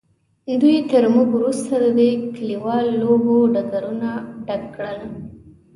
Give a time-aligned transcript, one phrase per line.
[0.61, 4.09] دوی تر موږ وروسته د دې کلیوالو لوبو ډګرونه
[4.47, 4.99] ډک کړل.